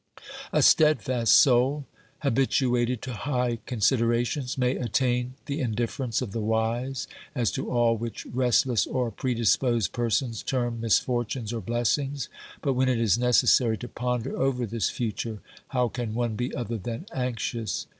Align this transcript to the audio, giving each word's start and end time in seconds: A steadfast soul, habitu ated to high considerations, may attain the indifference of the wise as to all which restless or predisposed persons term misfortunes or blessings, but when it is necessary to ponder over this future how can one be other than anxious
A 0.51 0.63
steadfast 0.63 1.31
soul, 1.31 1.85
habitu 2.23 2.75
ated 2.75 3.03
to 3.03 3.13
high 3.13 3.59
considerations, 3.67 4.57
may 4.57 4.75
attain 4.75 5.35
the 5.45 5.59
indifference 5.61 6.23
of 6.23 6.31
the 6.31 6.41
wise 6.41 7.07
as 7.35 7.51
to 7.51 7.69
all 7.71 7.95
which 7.97 8.25
restless 8.25 8.87
or 8.87 9.11
predisposed 9.11 9.93
persons 9.93 10.41
term 10.41 10.81
misfortunes 10.81 11.53
or 11.53 11.61
blessings, 11.61 12.29
but 12.63 12.73
when 12.73 12.89
it 12.89 12.99
is 12.99 13.19
necessary 13.19 13.77
to 13.77 13.87
ponder 13.87 14.35
over 14.35 14.65
this 14.65 14.89
future 14.89 15.39
how 15.67 15.87
can 15.87 16.15
one 16.15 16.35
be 16.35 16.51
other 16.55 16.79
than 16.79 17.05
anxious 17.13 17.85